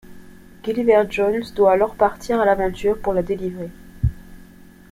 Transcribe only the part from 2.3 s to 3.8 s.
à l'aventure pour la délivrer.